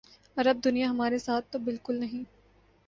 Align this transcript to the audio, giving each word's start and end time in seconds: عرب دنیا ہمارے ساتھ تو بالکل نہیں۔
عرب 0.37 0.63
دنیا 0.65 0.89
ہمارے 0.89 1.19
ساتھ 1.19 1.51
تو 1.51 1.59
بالکل 1.59 1.99
نہیں۔ 1.99 2.23